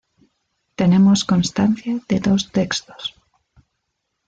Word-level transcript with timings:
Tenemos 0.79 1.19
constancia 1.31 1.93
de 2.09 2.17
dos 2.25 2.43
textos. 2.55 3.03